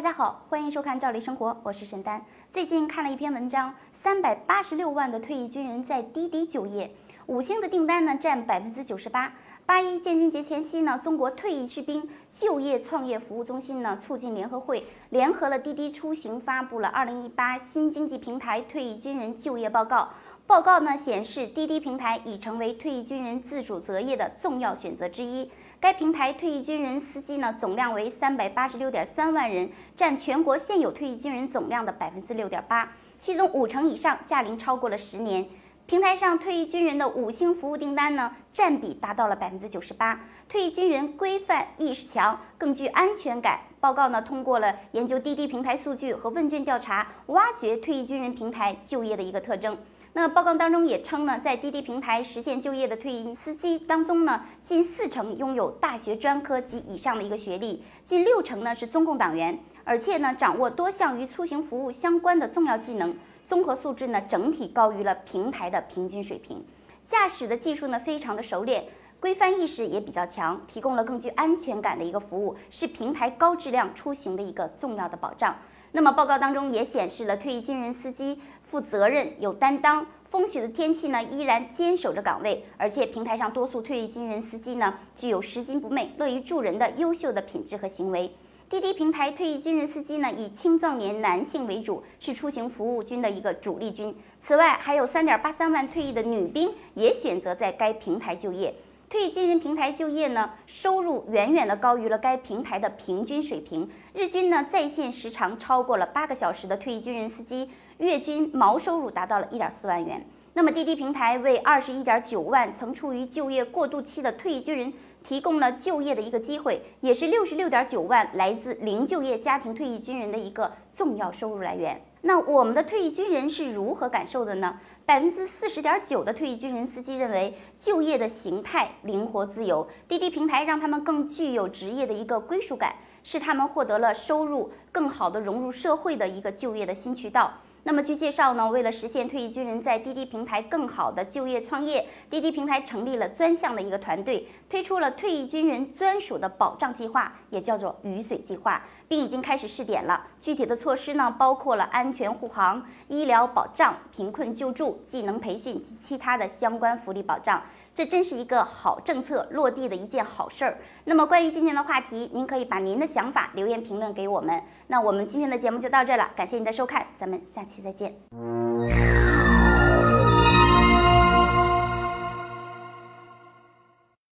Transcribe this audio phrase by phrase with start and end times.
[0.00, 2.24] 大家好，欢迎收看《赵丽生活》，我是沈丹。
[2.50, 6.90] 最近看了一篇文章，三百八十六万的退役军人在滴滴就业，
[7.26, 9.34] 五星的订单呢占百分之九十八。
[9.66, 20.04] 八一建军节前夕呢，中国退役士兵就业创业服务中心呢促进联合会联合了滴滴出行，发布了《二零一八新经济平台退役军人就业报告》。
[20.46, 25.50] 报告呢显示，滴滴平台已成为退役军人自主择业的重要选择之一。
[25.80, 35.48] 该平台退役军人司机呢总量为三百八十六点三万人，占全国现有退役军人总量的百分之六点八，其中五成以上驾龄超过了十年。
[35.90, 43.58] 平台上退役军人的五星服务订单呢占比达到了百分之九十八，退役军人规范意识强，更具安全感。
[43.80, 49.76] 报告呢通过了研究滴滴平台数据和问卷调查，挖掘退役军人平台就业的一个特征。
[50.12, 63.12] 那报告当中也称呢，在滴滴平台实现就业的退役司机当中呢，近四成拥有大学专科及以上的一个学历，近六成呢是中共党员，而且呢掌握多项与出行服务相关的重要技能，
[63.50, 66.64] 综合素质呢整体高于了平台的平均水平，
[67.08, 68.84] 驾驶的技术呢非常的熟练，
[69.18, 75.56] 规范意识也比较强，提供了更具安全感的一个服务，是平台高质量出行的一个重要的保障。
[75.90, 78.40] 那么报告当中也显示了退役军人司机。
[78.62, 88.32] 负责任有担当，风雪的天气呢依然坚守着岗位，而且平台上多数退役军人司机呢具有拾金不昧、乐于助人的优秀的品质和行为。
[88.70, 94.14] 滴滴平台退役军人司机呢以青壮年男性为主，是出行服务军的一个主力军。
[94.40, 98.72] 此外，还有三点八三万退役的女兵也选择在该平台就业。
[99.08, 103.90] 退役军人平台就业呢，收入远远的高于了该平台的平均水平。
[104.14, 107.68] 日均呢在线时长超过了八个小时的退役军人司机。
[107.98, 110.24] 月均毛收入达到了一点四万元。
[110.54, 122.00] 那么滴滴平台为二十一点九万曾处于就业过渡期的退役军人提供了就业的一个机会，也是六十六点九万来自零就业家庭退役军人的一个重要收入来源。
[122.22, 124.78] 那我们的退役军人是如何感受的呢？
[125.06, 132.94] 百分之四十点九的退役军人司机认为就业的形态灵活自由，滴滴平台让他们更具有职业的一个归属感，
[133.24, 137.52] 是他们获得了收入更好的融入社会的一个就业的新渠道。
[137.82, 150.26] 那么据介绍呢，为了实现退役军人在滴滴平台更好的就业创业，滴滴平台成立了专项的一个团队，推出了退役军人专属的保障计划，也叫做雨水计划，并已经开始试点了。
[150.38, 157.62] 具体的措施呢，包括了安全护航、医疗保障、贫困救助、技能培训及其他的相关福利保障。
[158.00, 160.78] 这真是一个好政策落地的一件好事儿。
[161.04, 164.58] 那么关于今天的话题，您可以把您的想法留言评论给我们。
[164.86, 168.14] 那我们今天的节目就到这了，感谢您的收看，咱们下期再见。